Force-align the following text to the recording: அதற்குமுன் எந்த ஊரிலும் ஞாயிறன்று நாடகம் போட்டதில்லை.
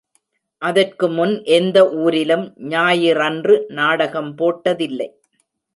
அதற்குமுன் 0.61 1.33
எந்த 1.57 1.77
ஊரிலும் 1.97 2.45
ஞாயிறன்று 2.69 3.57
நாடகம் 3.71 4.33
போட்டதில்லை. 4.37 5.09